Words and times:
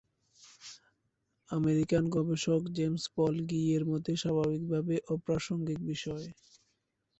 American 1.49 2.03
গবেষক 2.15 2.61
James 2.75 3.03
Paul 3.15 3.35
গি- 3.49 3.71
এর 3.75 3.83
মতে 3.91 4.11
"স্বাভাবিকভাবে 4.21 4.95
অপ্রাসঙ্গিক" 5.13 5.79
বিষয়। 5.89 6.25